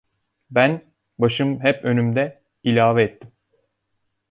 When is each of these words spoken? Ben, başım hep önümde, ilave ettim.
Ben, 0.49 0.93
başım 1.19 1.59
hep 1.63 1.85
önümde, 1.85 2.43
ilave 2.63 3.03
ettim. 3.03 3.31